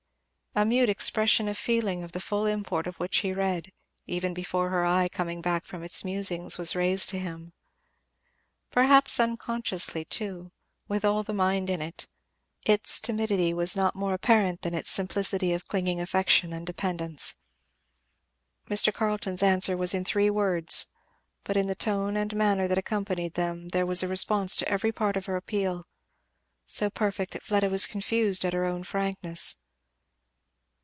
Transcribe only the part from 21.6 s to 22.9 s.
the tone and manner that